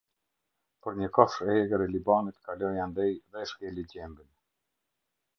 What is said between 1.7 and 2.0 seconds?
e